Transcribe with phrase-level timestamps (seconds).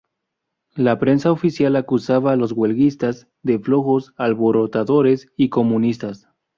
[0.73, 6.27] La prensa oficial acusaba a los huelguistas de flojos, alborotadores y comunistas.